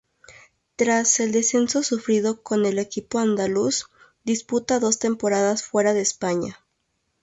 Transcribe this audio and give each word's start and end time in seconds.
Tras 0.77 1.19
el 1.19 1.31
descenso 1.31 1.83
sufrido 1.83 2.41
con 2.41 2.65
el 2.65 2.79
equipo 2.79 3.19
andaluz, 3.19 3.91
disputa 4.23 4.79
dos 4.79 4.97
temporadas 4.97 5.61
fuera 5.63 5.93
de 5.93 6.01
España. 6.01 6.59